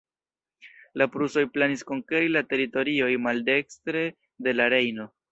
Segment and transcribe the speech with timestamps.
[0.99, 4.01] La prusoj planis konkeri la teritorioj maldekstre
[4.49, 5.07] de la Rejno.